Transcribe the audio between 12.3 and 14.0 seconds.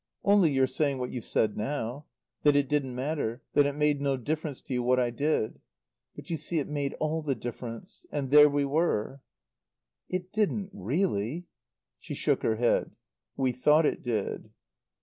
her head. "We thought